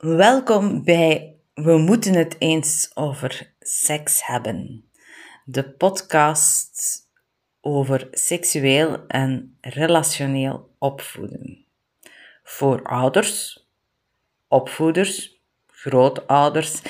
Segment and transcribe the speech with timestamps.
[0.00, 4.84] Welkom bij We moeten het eens over seks hebben.
[5.44, 6.98] De podcast
[7.60, 11.64] over seksueel en relationeel opvoeden.
[12.42, 13.66] Voor ouders,
[14.48, 16.82] opvoeders, grootouders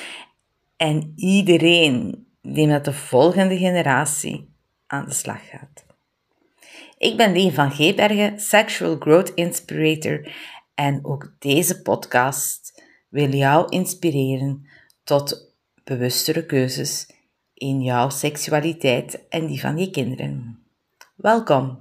[0.77, 4.53] en iedereen die met de volgende generatie
[4.87, 5.85] aan de slag gaat.
[6.97, 10.35] Ik ben Leen van Geebergen, Sexual Growth Inspirator
[10.75, 12.80] en ook deze podcast
[13.11, 14.67] wil jou inspireren
[15.03, 17.09] tot bewustere keuzes
[17.53, 20.63] in jouw seksualiteit en die van je kinderen.
[21.15, 21.79] Welkom!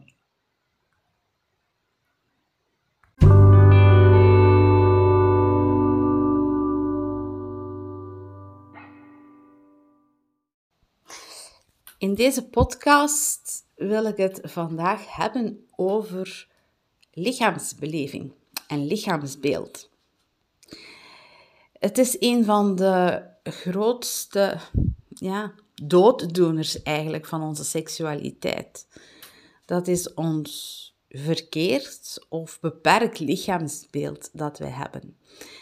[11.99, 16.49] In deze podcast wil ik het vandaag hebben over
[17.13, 18.33] lichaamsbeleving
[18.67, 19.91] en lichaamsbeeld.
[21.81, 24.59] Het is een van de grootste
[25.09, 28.87] ja, dooddoeners eigenlijk van onze seksualiteit.
[29.65, 30.79] Dat is ons
[31.09, 35.17] verkeerd of beperkt lichaamsbeeld dat wij hebben.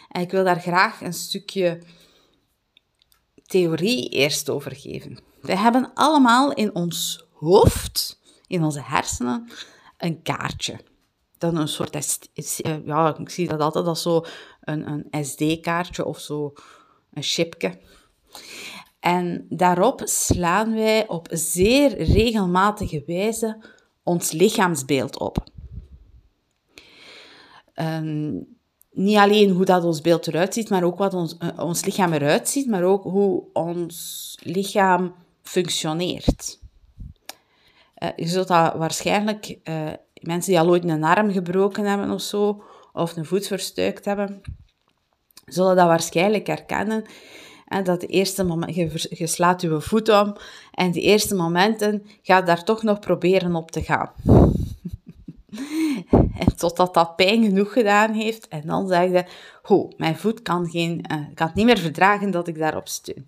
[0.09, 1.83] En ik wil daar graag een stukje
[3.47, 5.19] theorie eerst over geven.
[5.41, 9.51] Wij hebben allemaal in ons hoofd, in onze hersenen,
[9.99, 10.81] een kaartje.
[11.39, 14.25] Dan een soort, eh, ja, ik zie dat altijd als zo
[14.61, 16.53] een, een SD-kaartje of zo
[17.13, 17.79] een chipje.
[19.01, 23.65] En daarop slaan wij op zeer regelmatige wijze
[24.03, 25.45] ons lichaamsbeeld op.
[28.91, 32.13] niet alleen hoe dat ons beeld eruit ziet, maar ook wat ons, uh, ons lichaam
[32.13, 36.61] eruit ziet, maar ook hoe ons lichaam functioneert.
[37.99, 39.59] Uh, je zult dat waarschijnlijk,
[40.21, 44.41] mensen die al ooit een arm gebroken hebben of zo, of een voet verstuikt hebben,
[45.45, 47.05] zullen dat waarschijnlijk herkennen.
[47.67, 50.37] En dat eerste moment, je, slaat je voet om
[50.73, 54.11] en de eerste momenten gaat daar toch nog proberen op te gaan.
[56.41, 58.49] en totdat dat pijn genoeg gedaan heeft.
[58.49, 59.25] En dan zeg je,
[59.63, 63.27] ho, mijn voet kan, geen, uh, kan het niet meer verdragen dat ik daarop steun.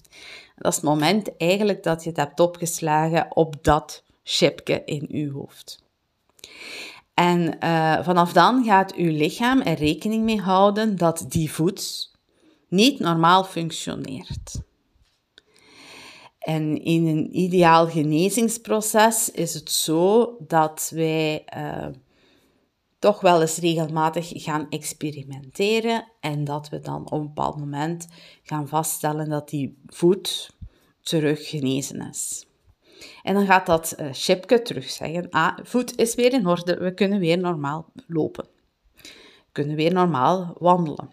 [0.57, 5.31] Dat is het moment eigenlijk dat je het hebt opgeslagen op dat chipje in je
[5.31, 5.83] hoofd.
[7.15, 12.11] En uh, vanaf dan gaat uw lichaam er rekening mee houden dat die voet
[12.69, 14.61] niet normaal functioneert.
[16.39, 21.87] En in een ideaal genezingsproces is het zo dat wij uh,
[22.99, 28.07] toch wel eens regelmatig gaan experimenteren en dat we dan op een bepaald moment
[28.43, 30.51] gaan vaststellen dat die voet
[31.01, 32.50] terug genezen is.
[33.23, 36.95] En dan gaat dat uh, chipje terug zeggen, ah, voet is weer in orde, we
[36.95, 38.45] kunnen weer normaal lopen.
[38.95, 41.11] We kunnen weer normaal wandelen.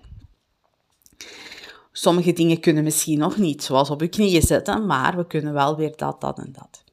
[1.91, 5.75] Sommige dingen kunnen misschien nog niet, zoals op je knieën zitten, maar we kunnen wel
[5.75, 6.83] weer dat, dat en dat.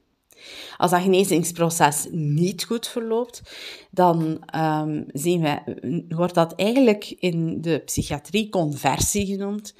[0.76, 3.42] Als dat genezingsproces niet goed verloopt,
[3.90, 9.74] dan um, zien we, wordt dat eigenlijk in de psychiatrie conversie genoemd.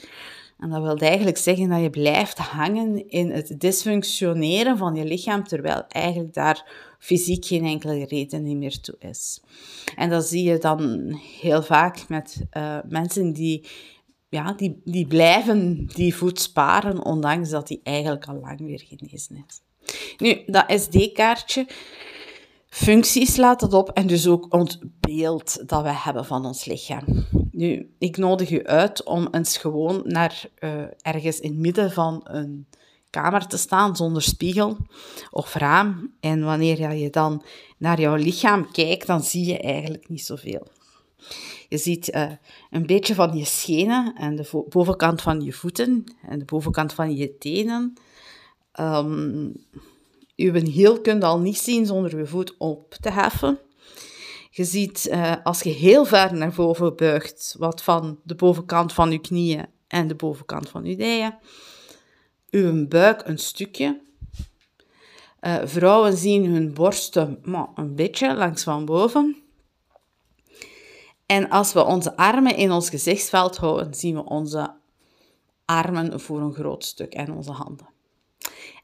[0.64, 5.44] En dat wil eigenlijk zeggen dat je blijft hangen in het dysfunctioneren van je lichaam,
[5.44, 9.42] terwijl eigenlijk daar fysiek geen enkele reden meer toe is.
[9.96, 13.66] En dat zie je dan heel vaak met uh, mensen die,
[14.28, 19.44] ja, die, die blijven die voet sparen, ondanks dat die eigenlijk al lang weer genezen
[19.46, 19.60] is.
[20.18, 21.66] Nu, dat SD-kaartje,
[22.68, 27.26] functies laat het op en dus ook ons beeld dat we hebben van ons lichaam.
[27.56, 32.20] Nu, ik nodig u uit om eens gewoon naar uh, ergens in het midden van
[32.24, 32.66] een
[33.10, 34.76] kamer te staan zonder spiegel
[35.30, 36.14] of raam.
[36.20, 37.44] En wanneer je dan
[37.78, 40.66] naar jouw lichaam kijkt, dan zie je eigenlijk niet zoveel.
[41.68, 42.30] Je ziet uh,
[42.70, 47.16] een beetje van je schenen en de bovenkant van je voeten en de bovenkant van
[47.16, 47.92] je tenen.
[48.80, 49.52] Um,
[50.36, 53.58] uw hiel kunt al niet zien zonder je voet op te heffen.
[54.56, 59.10] Je ziet, uh, als je heel ver naar boven buigt, wat van de bovenkant van
[59.10, 61.38] je knieën en de bovenkant van je dijen.
[62.50, 64.00] Uw buik een stukje.
[65.40, 69.36] Uh, vrouwen zien hun borsten maar, een beetje langs van boven.
[71.26, 74.74] En als we onze armen in ons gezichtsveld houden, zien we onze
[75.64, 77.88] armen voor een groot stuk en onze handen.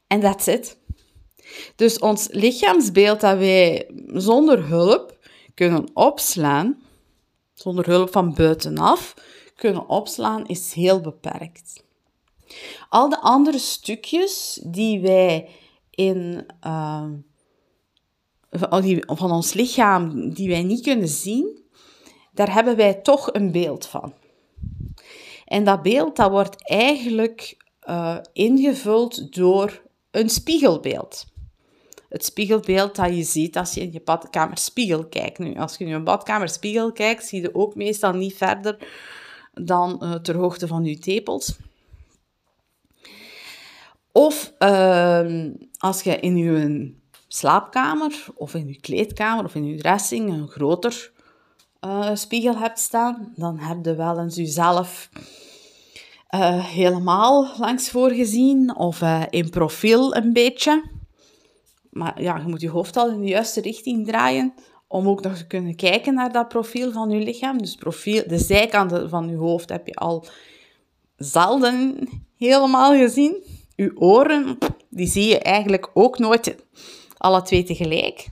[0.07, 0.77] En that's it.
[1.75, 5.10] Dus ons lichaamsbeeld dat wij zonder hulp
[5.53, 6.81] kunnen opslaan,
[7.53, 9.13] zonder hulp van buitenaf
[9.55, 11.83] kunnen opslaan, is heel beperkt.
[12.89, 15.49] Al de andere stukjes die wij
[15.89, 17.05] in, uh,
[19.05, 21.63] van ons lichaam, die wij niet kunnen zien,
[22.31, 24.13] daar hebben wij toch een beeld van.
[25.45, 27.57] En dat beeld dat wordt eigenlijk
[27.89, 29.81] uh, ingevuld door
[30.11, 31.30] een spiegelbeeld.
[32.11, 35.39] Het spiegelbeeld dat je ziet als je in je badkamerspiegel kijkt.
[35.39, 38.77] Nu, als je in je badkamerspiegel kijkt, zie je ook meestal niet verder
[39.53, 41.57] dan uh, ter hoogte van je tepels.
[44.11, 45.47] Of uh,
[45.77, 46.93] als je in je
[47.27, 51.11] slaapkamer of in je kleedkamer of in je dressing een groter
[51.85, 55.09] uh, spiegel hebt staan, dan heb je wel eens jezelf
[56.29, 60.99] uh, helemaal langs voor gezien of in profiel een beetje.
[61.91, 64.53] Maar ja, je moet je hoofd al in de juiste richting draaien
[64.87, 67.57] om ook nog te kunnen kijken naar dat profiel van je lichaam.
[67.57, 70.25] Dus profiel, de zijkanten van je hoofd heb je al
[71.15, 72.07] zelden
[72.37, 73.43] helemaal gezien.
[73.75, 74.57] Je oren,
[74.89, 76.55] die zie je eigenlijk ook nooit
[77.17, 78.27] alle twee tegelijk.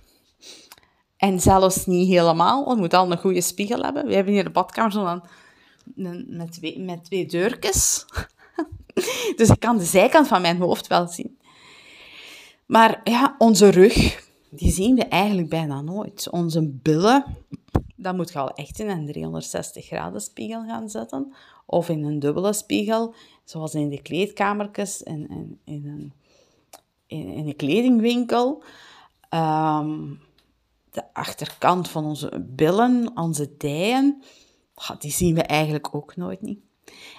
[1.17, 2.69] En zelfs niet helemaal.
[2.69, 4.05] Je moet al een goede spiegel hebben.
[4.05, 5.23] We hebben hier de badkamer zo dan
[6.27, 8.05] met, twee, met twee deurtjes.
[9.37, 11.38] dus ik kan de zijkant van mijn hoofd wel zien.
[12.69, 16.29] Maar ja, onze rug, die zien we eigenlijk bijna nooit.
[16.29, 17.25] Onze billen,
[17.95, 21.33] dat moet je al echt in een 360 graden spiegel gaan zetten.
[21.65, 23.13] Of in een dubbele spiegel,
[23.43, 26.13] zoals in de kleedkamertjes en in, een,
[27.07, 28.63] in, in een kledingwinkel.
[29.29, 30.13] Ehm,
[30.91, 34.23] de achterkant van onze billen, onze dijen,
[34.99, 36.59] die zien we eigenlijk ook nooit niet.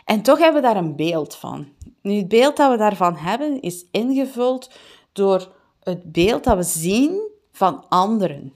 [0.05, 1.69] En toch hebben we daar een beeld van.
[2.03, 4.71] Nu, het beeld dat we daarvan hebben is ingevuld
[5.13, 5.53] door
[5.83, 8.53] het beeld dat we zien van anderen.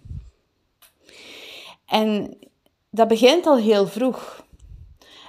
[1.86, 2.38] En
[2.90, 4.44] dat begint al heel vroeg.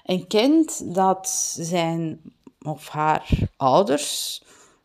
[0.04, 1.28] Een kind dat
[1.60, 2.22] zijn
[2.62, 4.44] of haar ouders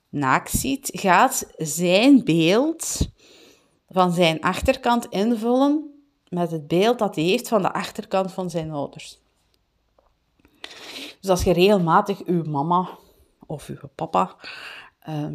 [0.09, 3.09] naakt ziet, gaat zijn beeld
[3.89, 5.91] van zijn achterkant invullen
[6.29, 9.19] met het beeld dat hij heeft van de achterkant van zijn ouders.
[11.21, 12.89] Dus als je regelmatig uw mama
[13.47, 14.37] of uw papa
[15.01, 15.35] ehm,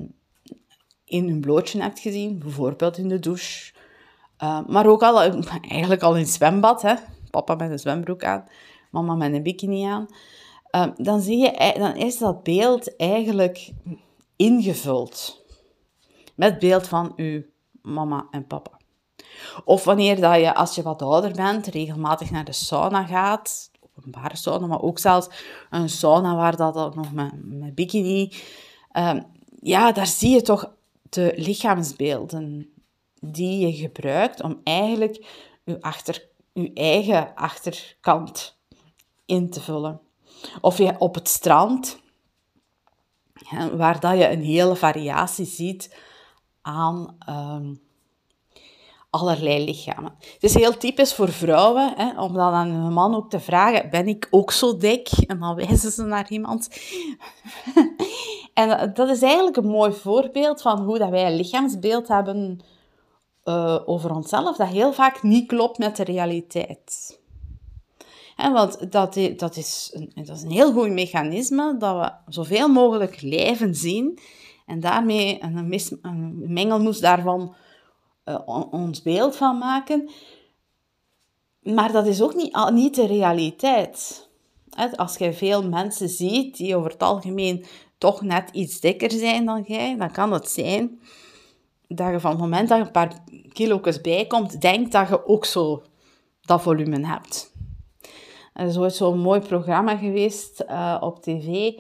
[1.06, 3.74] in hun blootje hebt gezien, bijvoorbeeld in de douche,
[4.44, 5.22] uh, maar ook al,
[5.62, 6.94] eigenlijk al in het zwembad, hè?
[7.32, 8.46] papa met een zwembroek aan,
[8.92, 10.06] mama met een bikini aan,
[10.76, 13.72] uh, dan, zie je, dan is dat beeld eigenlijk
[14.36, 15.44] ingevuld
[16.36, 17.44] met beeld van uw
[17.82, 18.72] mama en papa.
[19.66, 24.36] Of wanneer dat je, als je wat ouder bent, regelmatig naar de sauna gaat, openbare
[24.36, 25.30] sauna, maar ook zelfs
[25.70, 28.32] een sauna waar dat nog met, met bikini,
[29.62, 30.74] ja, daar zie je toch
[31.10, 32.74] de lichaamsbeelden
[33.20, 35.26] die je gebruikt om eigenlijk
[35.64, 36.28] je, achter,
[36.74, 38.58] eigen achterkant
[39.26, 40.02] in te vullen.
[40.62, 42.00] Of je op het strand,
[43.72, 45.98] waar dat je een hele variatie ziet
[46.62, 47.74] aan ehm,
[49.20, 50.14] allerlei lichamen.
[50.20, 53.90] Het is heel typisch voor vrouwen, hè, om dan aan een man ook te vragen,
[53.90, 55.10] ben ik ook zo dik?
[55.28, 56.70] En dan wijzen ze naar iemand.
[58.54, 62.60] en dat is eigenlijk een mooi voorbeeld van hoe dat wij een lichaamsbeeld hebben
[63.44, 67.20] uh, over onszelf, dat heel vaak niet klopt met de realiteit.
[68.36, 73.22] En want dat, dat, is een, is een heel goed mechanisme, dat we zoveel mogelijk
[73.22, 74.20] lijven zien
[74.66, 77.56] en daarmee een, een mengelmoes daarvan
[78.26, 80.10] uh, ons beeld van maken.
[81.62, 84.30] Maar dat is ook niet, niet de realiteit.
[84.96, 87.66] Als je veel mensen ziet die over het algemeen
[87.98, 91.00] toch net iets dikker zijn dan jij, dan kan het zijn
[91.88, 93.24] dat je van het moment dat je een paar
[93.54, 95.84] kilo's bijkomt, denkt dat je ook zo
[96.42, 97.54] dat volume hebt.
[98.54, 101.74] Er is ooit zo'n mooi programma geweest uh, op tv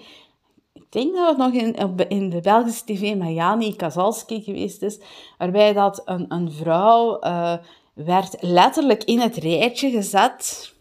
[0.76, 5.00] ik denk dat het nog in, in de Belgische tv met Jani Kazalski geweest is,
[5.38, 7.54] waarbij dat een, een vrouw uh,
[7.94, 10.74] werd letterlijk in het rijtje gezet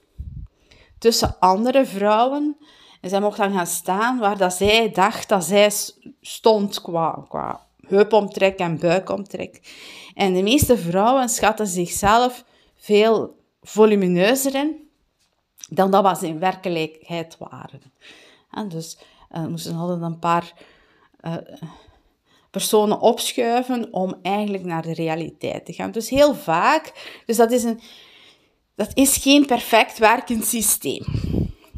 [0.99, 2.57] tussen andere vrouwen.
[3.01, 5.71] En zij mocht dan gaan staan waar dat zij dacht dat zij
[6.21, 9.61] stond qua, qua heupomtrek en buikomtrek.
[10.15, 12.45] En de meeste vrouwen schatten zichzelf
[12.77, 14.89] veel volumineuzer in
[15.69, 17.83] dan dat ze in werkelijkheid waren.
[18.51, 18.99] En dus
[19.49, 20.53] moesten altijd een paar
[21.23, 21.37] uh,
[22.51, 25.91] personen opschuiven om eigenlijk naar de realiteit te gaan.
[25.91, 26.93] Dus heel vaak,
[27.27, 27.81] dus dat is, een,
[28.75, 31.05] dat is geen perfect werkend systeem,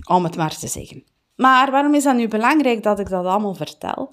[0.08, 1.04] om het maar te zeggen.
[1.36, 4.12] Maar waarom is dat nu belangrijk dat ik dat allemaal vertel?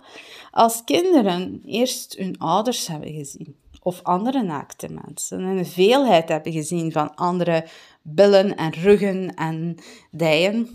[0.52, 6.52] Als kinderen eerst hun ouders hebben gezien, of andere naakte mensen, en een veelheid hebben
[6.52, 7.66] gezien van andere
[8.02, 9.76] billen en ruggen en
[10.12, 10.70] dijen,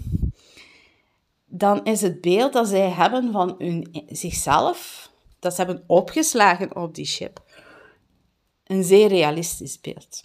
[1.48, 6.94] dan is het beeld dat zij hebben van hun, zichzelf, dat ze hebben opgeslagen op
[6.94, 7.42] die chip,
[8.64, 10.24] een zeer realistisch beeld.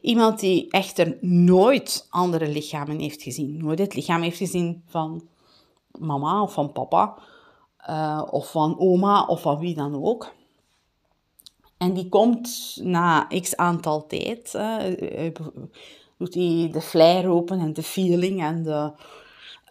[0.00, 3.56] Iemand die echter nooit andere lichamen heeft gezien.
[3.56, 5.28] Nooit het lichaam heeft gezien van
[5.90, 7.18] mama of van papa.
[7.90, 10.34] Uh, of van oma of van wie dan ook.
[11.76, 14.76] En die komt na x aantal tijd, uh,
[16.18, 18.92] doet hij de flyer open en de feeling en de,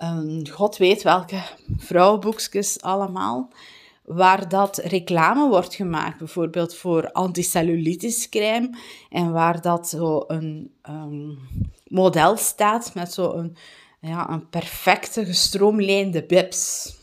[0.04, 1.42] um, god weet welke
[1.78, 3.50] vrouwenboekjes allemaal,
[4.04, 8.78] waar dat reclame wordt gemaakt, bijvoorbeeld voor anticellulitiscrème,
[9.10, 11.40] en waar dat zo een um,
[11.88, 13.58] model staat met zo een,
[14.02, 16.96] ja, een perfecte gestroomlijnde bips.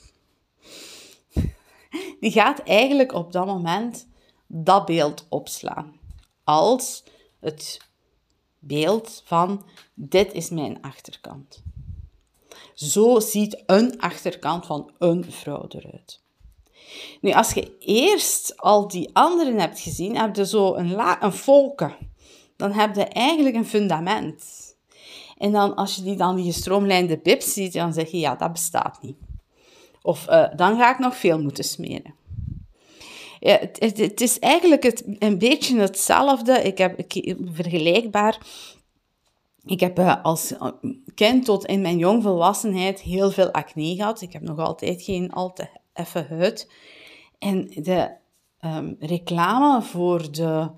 [2.21, 4.07] Die gaat eigenlijk op dat moment
[4.47, 5.99] dat beeld opslaan.
[6.45, 7.05] Als
[7.41, 7.81] het
[8.59, 9.65] beeld van
[9.95, 11.63] dit is mijn achterkant.
[12.81, 16.21] Zo ziet een achterkant van een vrouw eruit.
[17.21, 21.33] Nu, als je eerst al die anderen hebt gezien, heb je zo een, la een
[21.33, 21.95] volken.
[22.57, 24.45] Dan heb je eigenlijk een fundament.
[25.39, 28.53] En dan, als je die dan die gestroomlijnde bips ziet, dan zeg je, ja, dat
[28.53, 29.17] bestaat niet.
[30.03, 32.15] Of uh, dan ga ik nog veel moeten smeren.
[33.41, 36.63] Ja, het, het, is eigenlijk het, een beetje hetzelfde.
[36.63, 37.01] Ik heb
[37.53, 38.39] vergelijkbaar.
[39.71, 40.55] Ik heb uh, als
[41.15, 44.21] kind tot in mijn jongvolwassenheid heel veel acne gehad.
[44.21, 46.73] Ik heb nog altijd geen al te effe huid.
[47.39, 48.11] En de
[48.61, 50.71] um, reclame voor de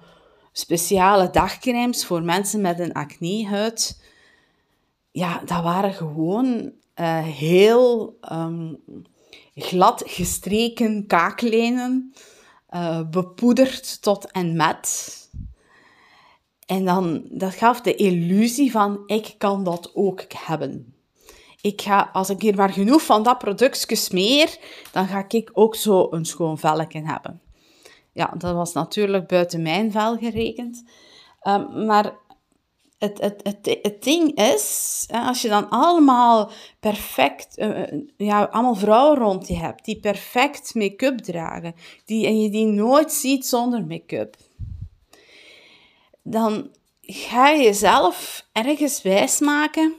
[0.53, 4.03] speciale dagcremes voor mensen met een acnehuid,
[5.11, 8.83] ja, dat waren gewoon uh, heel um,
[9.55, 12.13] glad gestreken kaaklijnen
[13.11, 15.21] bepoederd tot en met.
[16.73, 20.95] En dan, dat gaf de illusie van, ik kan dat ook hebben.
[21.61, 24.59] Ik ga, als ik hier maar genoeg van dat productje smeer,
[24.93, 27.41] dan ga ik ook zo een schoon velken hebben.
[28.12, 30.85] Ja, dat was natuurlijk buiten mijn vel gerekend.
[31.43, 32.14] Um, maar
[32.99, 36.50] het, het, het, het ding is, als je dan allemaal
[36.81, 37.83] perfect, uh,
[38.17, 41.75] ja, allemaal vrouwen rond je hebt, die perfect make-up dragen,
[42.05, 44.37] die, en je die nooit ziet zonder make-up,
[46.23, 49.95] dan ga je jezelf ergens wijsmaken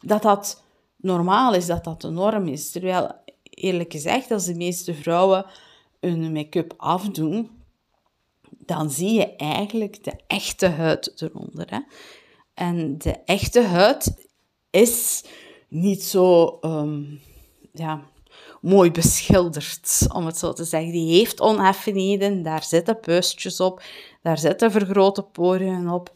[0.00, 0.62] dat dat
[0.96, 2.70] normaal is, dat dat de norm is.
[2.70, 5.46] Terwijl, eerlijk gezegd, als de meeste vrouwen
[6.00, 7.50] hun make-up afdoen,
[8.50, 11.66] dan zie je eigenlijk de echte huid eronder.
[11.70, 11.80] Hè?
[12.54, 14.28] En de echte huid
[14.70, 15.24] is
[15.68, 17.02] niet zo ehm,
[17.72, 18.02] ja,
[18.60, 20.92] mooi beschilderd, om het zo te zeggen.
[20.92, 23.82] Die heeft oneffenheden, daar zitten puistjes op,
[24.22, 26.12] daar zitten vergrote poriën op.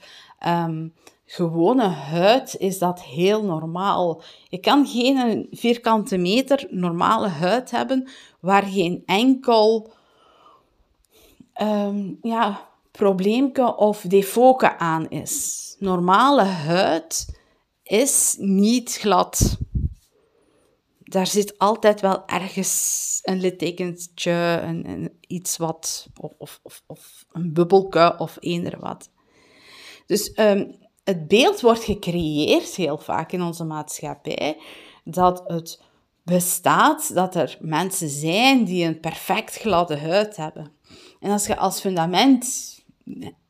[0.46, 0.92] Um,
[1.24, 4.22] gewone huid is dat heel normaal.
[4.48, 8.08] Je kan geen vierkante meter normale huid hebben
[8.40, 9.92] waar geen enkel
[11.62, 15.64] um, ja, probleempje of defoke aan is.
[15.78, 17.38] Normale huid
[17.82, 19.58] is niet glad.
[21.08, 26.06] Daar zit altijd wel ergens een littekentje, een, een, iets wat,
[26.38, 29.10] of, of, of een bubbelke of eender wat.
[30.06, 34.60] Dus um, het beeld wordt gecreëerd heel vaak in onze maatschappij
[35.04, 35.82] dat het
[36.22, 40.72] bestaat dat er mensen zijn die een perfect gladde huid hebben.
[41.20, 42.74] En als je als fundament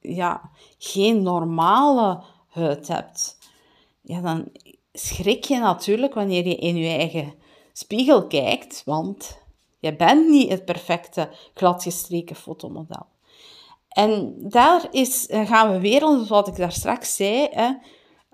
[0.00, 3.38] ja, geen normale huid hebt,
[4.02, 4.48] ja, dan
[4.92, 7.34] schrik je natuurlijk wanneer je in je eigen
[7.78, 9.38] spiegel kijkt, want
[9.78, 13.06] je bent niet het perfecte gladgestreken fotomodel.
[13.88, 17.72] En daar is, eh, gaan we weer, wat ik daar straks zei, hè,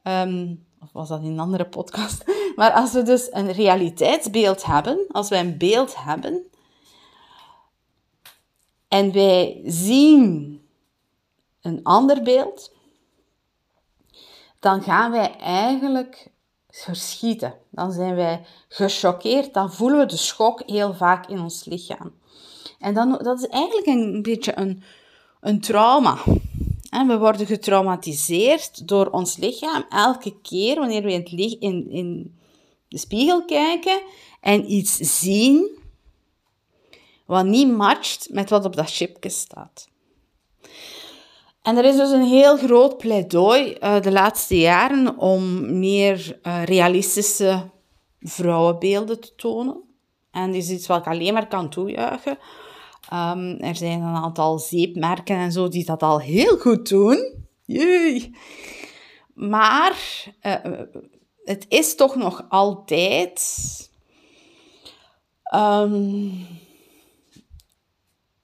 [0.03, 2.25] ehm, of was dat in een andere podcast,
[2.57, 6.47] maar als we dus een realiteitsbeeld hebben, als wij een beeld hebben,
[8.89, 10.61] en wij zien
[11.61, 12.73] een ander beeld,
[14.61, 16.32] dan gaan wij eigenlijk
[16.73, 17.55] verschieten.
[17.71, 22.13] Dan zijn wij gechoqueerd, dan voelen we de schok heel vaak in ons lichaam.
[22.79, 24.83] En dan, dat is eigenlijk een beetje een,
[25.41, 26.19] een trauma.
[26.91, 32.39] En we worden getraumatiseerd door ons lichaam elke keer wanneer we in, het in, in
[32.89, 34.03] de spiegel kijken
[34.41, 35.81] en iets zien
[37.27, 39.89] wat niet matcht met wat op dat chipje staat.
[41.63, 46.65] En er is dus een heel groot pleidooi uh, de laatste jaren om meer uh,
[46.65, 47.71] realistische
[48.21, 49.83] vrouwenbeelden te tonen.
[50.31, 52.39] En dit is iets wat ik alleen maar kan toejuichen.
[53.13, 57.45] Um, er zijn een aantal zeepmerken en zo die dat al heel goed doen.
[57.65, 58.35] Jee.
[59.35, 59.97] Maar
[60.43, 60.81] uh,
[61.45, 63.41] het is toch nog altijd
[65.55, 66.47] um,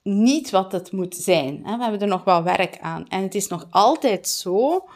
[0.09, 1.62] niet wat het moet zijn.
[1.62, 3.09] We hebben er nog wel werk aan.
[3.09, 4.88] En het is nog altijd zo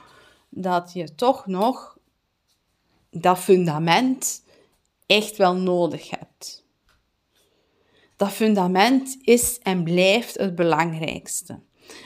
[0.49, 1.99] dat je toch nog
[3.11, 4.45] dat fundament
[5.07, 6.65] echt wel nodig hebt.
[8.17, 11.61] Dat fundament is en blijft het belangrijkste.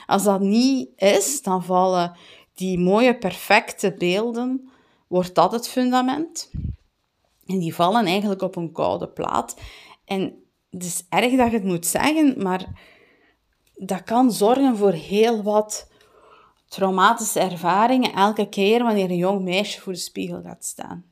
[0.05, 2.17] Als dat niet is, dan vallen
[2.53, 4.69] die mooie, perfecte beelden,
[5.07, 6.51] wordt dat het fundament.
[7.45, 9.55] En die vallen eigenlijk op een koude plaat.
[10.05, 12.65] En het is erg dat je het moet zeggen, maar
[13.77, 15.89] dat kan zorgen voor heel wat
[16.67, 21.05] traumatische ervaringen elke keer wanneer een jong meisje voor de spiegel gaat staan.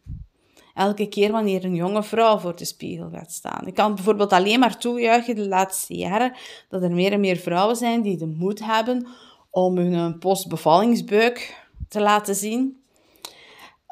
[0.73, 3.67] Elke keer wanneer een jonge vrouw voor de spiegel gaat staan.
[3.67, 6.33] Ik kan bijvoorbeeld alleen maar toejuichen de laatste jaren
[6.69, 9.07] dat er meer en meer vrouwen zijn die de moed hebben
[9.49, 12.83] om hun postbevallingsbuik te laten zien.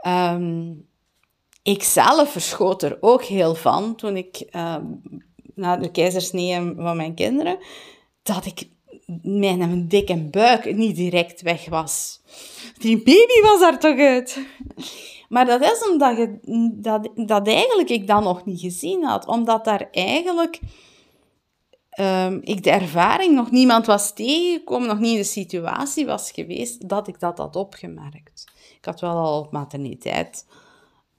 [0.07, 0.87] Um,
[1.63, 4.75] ik zelf verschoot er ook heel van toen ik uh,
[5.55, 7.57] na de keizersnee van mijn kinderen,
[8.23, 8.69] dat ik
[9.21, 12.21] mijn dikke buik niet direct weg was.
[12.77, 14.39] Die baby was er toch uit.
[15.29, 16.39] Maar dat is omdat je,
[16.73, 19.27] dat, dat eigenlijk ik dat nog niet gezien had.
[19.27, 20.59] Omdat daar eigenlijk
[21.99, 26.89] um, ik de ervaring nog niemand was tegengekomen, nog niet in de situatie was geweest
[26.89, 28.51] dat ik dat had opgemerkt.
[28.77, 30.47] Ik had wel al op materniteit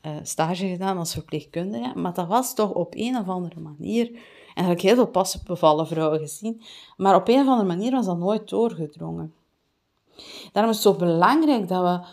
[0.03, 4.11] uh, stage gedaan als verpleegkundige, maar dat was toch op een of andere manier...
[4.55, 6.63] En heb ik heel veel pas bevallen vrouwen gezien,
[6.97, 9.35] maar op een of andere manier was dat nooit doorgedrongen.
[10.53, 12.07] Daarom is het zo belangrijk dat we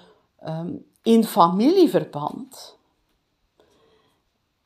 [0.49, 2.77] um, in familieverband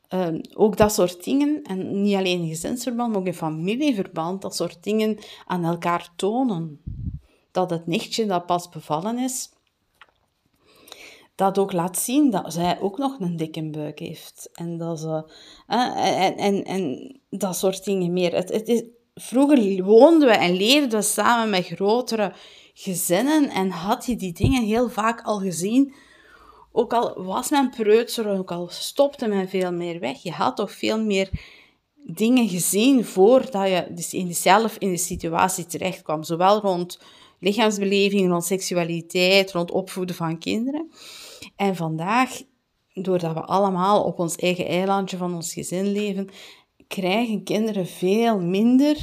[0.10, 4.56] um, ook dat soort dingen, en niet alleen in gezinsverband, maar ook in familieverband, dat
[4.56, 6.82] soort dingen aan elkaar tonen.
[7.52, 9.50] Dat het nichtje dat pas bevallen is,
[11.36, 14.50] dat ook laat zien dat zij ook nog een dikke buik heeft.
[14.54, 15.32] En dat, ze,
[15.68, 18.36] en, en, en dat soort dingen meer.
[18.36, 22.34] Het, het is, vroeger woonden we en leefden we samen met grotere
[22.74, 25.94] gezinnen en had je die dingen heel vaak al gezien.
[26.72, 30.72] Ook al was men preutser, ook al stopte men veel meer weg, je had toch
[30.72, 31.30] veel meer
[31.96, 36.24] dingen gezien voordat je dus in zelf in de situatie terecht kwam.
[36.24, 37.00] Zowel rond
[37.40, 40.92] lichaamsbeleving, rond seksualiteit, rond opvoeden van kinderen.
[41.56, 42.42] En vandaag,
[42.94, 46.30] doordat we allemaal op ons eigen eilandje van ons gezin leven,
[46.88, 48.98] krijgen kinderen veel minder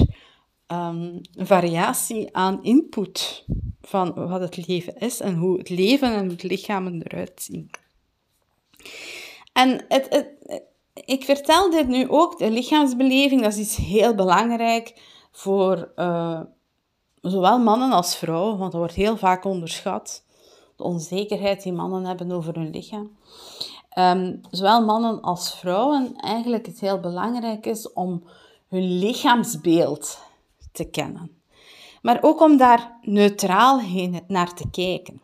[0.67, 3.45] um, variatie aan input
[3.81, 7.71] van wat het leven is en hoe het leven en het lichaam eruit zien.
[9.53, 10.27] En het,
[10.95, 15.01] ik vertel dit nu ook, de lichaamsbeleving, dat is iets heel belangrijk
[15.31, 16.41] voor uh,
[17.21, 20.25] zowel mannen als vrouwen, want dat wordt heel vaak onderschat
[20.77, 23.11] de onzekerheid die mannen hebben over hun lichaam.
[23.99, 28.23] Um, zowel mannen als vrouwen eigenlijk het heel belangrijk is om
[28.69, 30.19] hun lichaamsbeeld
[30.73, 31.41] te kennen.
[32.03, 33.81] Maar ook om daar neutraal
[34.27, 35.21] naar te kijken.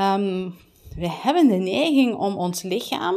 [0.00, 0.54] Um,
[0.96, 3.16] we hebben de neiging om ons lichaam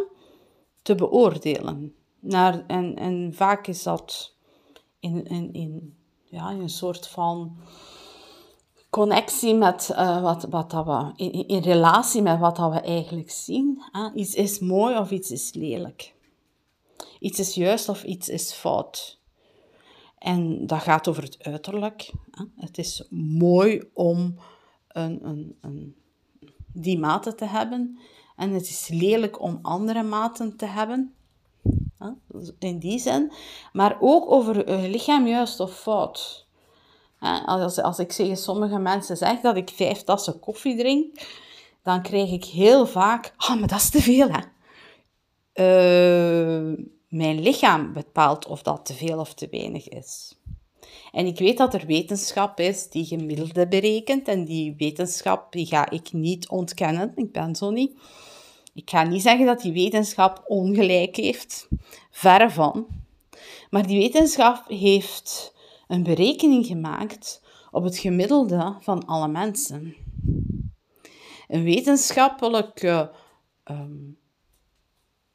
[0.81, 1.95] te beoordelen.
[2.19, 4.35] Naar, en, en vaak is dat
[4.99, 7.57] in, in, in, ja, in een soort van
[8.93, 13.31] connectie met uh, wat, wat dat we, in, in, relatie met wat dat we eigenlijk
[13.31, 13.83] zien.
[13.91, 14.13] Hè?
[14.13, 16.13] Iets is mooi of iets is lelijk.
[17.19, 19.19] Iets is juist of iets is fout.
[20.17, 22.11] En dat gaat over het uiterlijk.
[22.31, 22.43] Hè?
[22.55, 24.35] Het is mooi om
[24.87, 25.95] een, een, een,
[26.73, 27.99] die maten te hebben.
[28.35, 31.13] En het is lelijk om andere maten te hebben.
[31.97, 32.09] Hè?
[32.59, 33.31] In die zin.
[33.71, 36.42] Maar ook over je lichaam juist of fout.
[37.45, 41.21] Als, als ik tegen sommige mensen zeg dat ik vijf tassen koffie drink,
[41.83, 44.41] dan krijg ik heel vaak, oh, maar dat is te veel, hè.
[45.55, 50.37] Uh, mijn lichaam bepaalt of dat te veel of te weinig is.
[51.11, 55.89] En ik weet dat er wetenschap is die gemiddelde berekent en die wetenschap die ga
[55.89, 57.11] ik niet ontkennen.
[57.15, 57.97] Ik ben zo niet.
[58.73, 61.67] Ik ga niet zeggen dat die wetenschap ongelijk heeft.
[62.11, 62.87] Verre van.
[63.69, 65.52] Maar die wetenschap heeft
[65.87, 67.41] een berekening gemaakt
[67.71, 69.95] op het gemiddelde van alle mensen.
[71.47, 73.11] Een wetenschappelijke
[73.65, 74.17] um,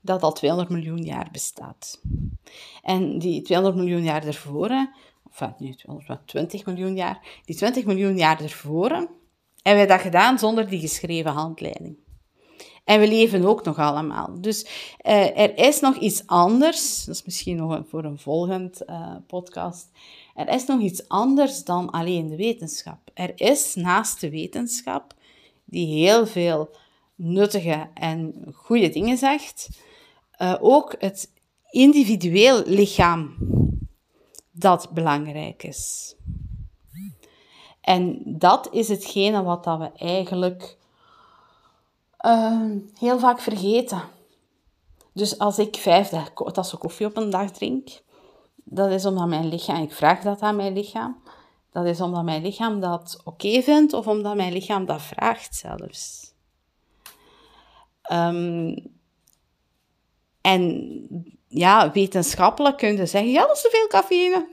[0.01, 2.01] dat al 200 miljoen jaar bestaat.
[2.83, 4.89] En die 200 miljoen jaar ervoor,
[5.23, 5.75] of nu
[6.25, 11.31] 20 miljoen jaar, die 20 miljoen jaar ervoor, hebben wij dat gedaan zonder die geschreven
[11.31, 11.97] handleiding.
[12.83, 14.41] En we leven ook nog allemaal.
[14.41, 14.65] Dus
[15.05, 19.89] uh, er is nog iets anders, dat is misschien nog voor een volgend uh, podcast.
[20.35, 22.99] Er is nog iets anders dan alleen de wetenschap.
[23.13, 25.13] Er is naast de wetenschap,
[25.65, 26.69] die heel veel
[27.15, 29.69] nuttige en goede dingen zegt,
[30.41, 31.31] uh, ook het
[31.69, 33.35] individueel lichaam
[34.51, 36.15] dat belangrijk is.
[37.81, 40.77] En dat is hetgene wat dat we eigenlijk
[42.25, 44.01] uh, heel vaak vergeten.
[45.13, 46.09] Dus als ik vijf
[46.51, 48.01] tassen koffie op een dag drink,
[48.55, 51.21] dat is omdat mijn lichaam, ik vraag dat aan mijn lichaam,
[51.71, 56.33] dat is omdat mijn lichaam dat oké vindt of omdat mijn lichaam dat vraagt zelfs.
[58.11, 58.75] Um,
[60.41, 61.07] en
[61.47, 64.47] ja, wetenschappelijk kun je zeggen, ja, dat is te veel cafeïne.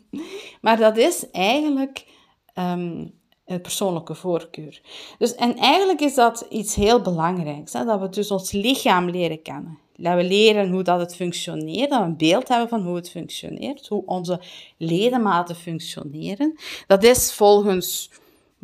[0.62, 2.06] maar dat is eigenlijk
[2.54, 3.12] um,
[3.46, 4.80] een persoonlijke voorkeur.
[5.18, 9.42] Dus, en eigenlijk is dat iets heel belangrijks, hè, dat we dus ons lichaam leren
[9.42, 9.78] kennen.
[9.96, 13.10] Dat we leren hoe dat het functioneert, dat we een beeld hebben van hoe het
[13.10, 14.40] functioneert, hoe onze
[14.76, 16.58] ledematen functioneren.
[16.86, 18.10] Dat is volgens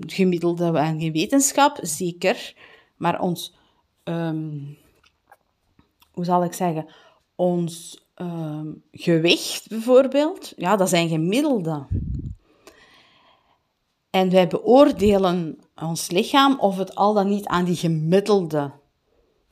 [0.07, 2.55] gemiddelde en wetenschap zeker,
[2.97, 3.55] maar ons,
[4.05, 4.79] um,
[6.13, 6.87] hoe zal ik zeggen,
[7.35, 11.87] ons um, gewicht bijvoorbeeld, ja, dat zijn gemiddelde.
[14.11, 18.71] En wij beoordelen ons lichaam of het al dan niet aan die gemiddelde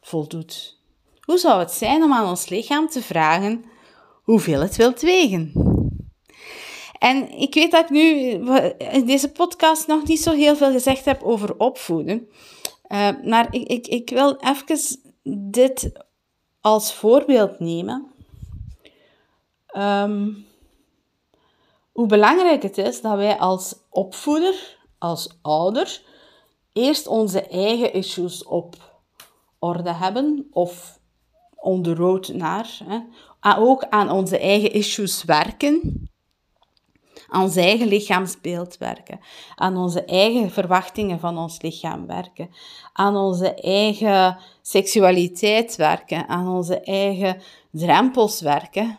[0.00, 0.80] voldoet.
[1.20, 3.64] Hoe zou het zijn om aan ons lichaam te vragen
[4.22, 5.52] hoeveel het wilt wegen?
[6.98, 8.18] En ik weet dat ik nu
[8.78, 12.28] in deze podcast nog niet zo heel veel gezegd heb over opvoeden.
[12.88, 15.00] Uh, maar ik, ik, ik wil even
[15.50, 15.90] dit
[16.68, 18.06] als voorbeeld nemen.
[19.76, 20.46] Um,
[21.92, 26.02] hoe belangrijk het is dat wij als opvoeder, als ouder,
[26.72, 28.76] eerst onze eigen issues op
[29.58, 30.98] orde hebben of
[31.54, 32.78] on the road naar.
[32.84, 32.98] Hè.
[33.58, 36.07] Ook aan onze eigen issues werken,
[37.28, 39.20] aan ons eigen lichaamsbeeld werken,
[39.54, 42.50] aan onze eigen verwachtingen van ons lichaam werken,
[42.92, 48.98] aan onze eigen seksualiteit werken, aan onze eigen drempels werken,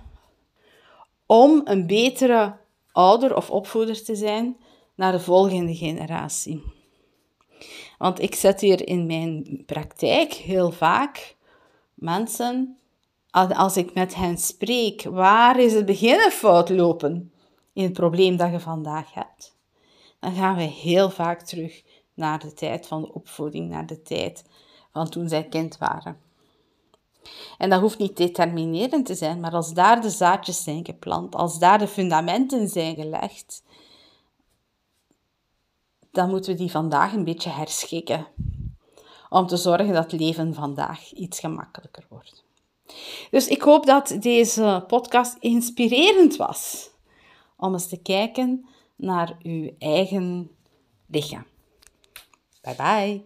[1.25, 2.57] om een betere
[2.91, 4.57] ouder of opvoeder te zijn
[4.95, 6.63] naar de volgende generatie.
[7.97, 11.35] Want ik zet hier in mijn praktijk heel vaak
[11.93, 12.77] mensen,
[13.31, 17.31] als ik met hen spreek, waar is het beginnen fout lopen
[17.73, 19.58] in het probleem dat je vandaag hebt?
[20.19, 24.43] Dan gaan we heel vaak terug naar de tijd van de opvoeding, naar de tijd
[24.91, 26.19] van toen zij kind waren.
[27.58, 31.60] En dat hoeft niet determinerend te zijn, maar als daar de zaadjes zijn geplant, als
[31.60, 33.63] daar de fundamenten zijn gelegd,
[36.12, 38.27] dan moeten we die vandaag een beetje herschikken.
[39.29, 42.43] Om te zorgen dat leven vandaag iets gemakkelijker wordt.
[43.32, 46.89] Dus ik hoop dat deze podcast inspirerend was
[47.59, 50.49] om eens te kijken naar uw eigen
[51.07, 51.45] lichaam.
[52.61, 53.23] Bye bye.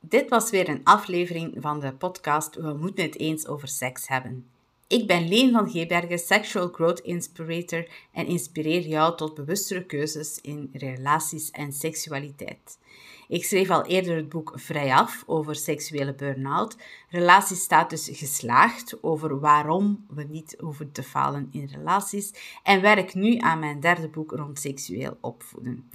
[0.00, 4.46] Dit was weer een aflevering van de podcast We moeten het eens over seks hebben.
[4.86, 10.70] Ik ben Leen van Gebergen, Sexual Growth Inspirator en inspireer jou tot bewustere keuzes in
[10.72, 12.78] relaties en seksualiteit.
[13.32, 16.76] Ik schreef al eerder het boek Vrijaf over seksuele burn-out,
[17.08, 23.58] relatiestatus geslaagd over waarom we niet hoeven te falen in relaties en werk nu aan
[23.58, 25.90] mijn derde boek rond seksueel opvoeden.